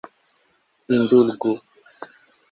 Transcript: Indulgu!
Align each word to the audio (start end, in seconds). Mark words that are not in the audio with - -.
Indulgu! 0.95 1.51